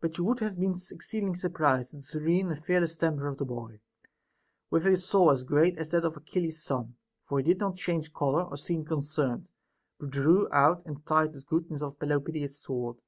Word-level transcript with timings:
But 0.00 0.18
you 0.18 0.24
would 0.24 0.38
have 0.38 0.56
been 0.56 0.76
exceedingly 0.92 1.34
surprised 1.36 1.92
at 1.92 1.98
the 1.98 2.02
serene 2.06 2.46
and 2.52 2.64
fearless 2.64 2.96
temper 2.96 3.26
of 3.26 3.38
the 3.38 3.44
boy, 3.44 3.80
with 4.70 4.86
a 4.86 4.96
soul 4.96 5.32
as 5.32 5.42
great 5.42 5.76
as 5.78 5.90
that 5.90 6.04
of 6.04 6.14
Achil 6.14 6.42
les's 6.44 6.62
son; 6.62 6.94
for 7.28 7.40
he 7.40 7.44
did 7.44 7.58
not 7.58 7.74
change 7.74 8.12
color 8.12 8.44
or 8.44 8.56
seem 8.56 8.84
concerned, 8.84 9.48
but 9.98 10.10
drew 10.10 10.46
out 10.52 10.86
and 10.86 11.04
tried 11.04 11.32
the 11.32 11.40
goodness 11.40 11.82
of 11.82 11.98
Pelopidas's 11.98 12.60
sword. 12.62 12.98